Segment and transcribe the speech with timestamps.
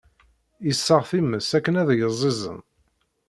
[0.65, 2.59] Yessaɣ times akken ad yeẓẓiẓen.